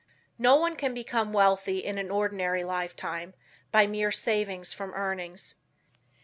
[0.39, 3.35] No one can become wealthy in an ordinary lifetime,
[3.71, 5.57] by mere savings from earnings.